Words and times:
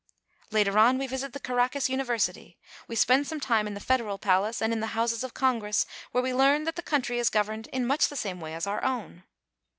Later 0.49 0.79
on 0.79 0.97
we 0.97 1.05
visit 1.05 1.31
the 1.33 1.39
Caracas 1.39 1.87
Univer 1.87 2.15
sity. 2.15 2.55
We 2.87 2.95
spend 2.95 3.27
some 3.27 3.39
time 3.39 3.67
in 3.67 3.75
the 3.75 3.79
Federal 3.79 4.17
Palace, 4.17 4.59
and 4.59 4.71
also 4.71 4.75
in 4.77 4.79
the 4.79 4.95
Houses 4.97 5.23
of 5.23 5.35
Congress, 5.35 5.85
where 6.11 6.23
we 6.23 6.33
learn 6.33 6.63
that 6.63 6.75
the 6.75 6.81
coun 6.81 7.03
try 7.03 7.17
is 7.17 7.29
governed 7.29 7.67
in 7.67 7.85
much 7.85 8.07
the 8.07 8.15
same 8.15 8.41
way 8.41 8.55
as 8.55 8.65
our 8.65 8.83
own. 8.83 9.25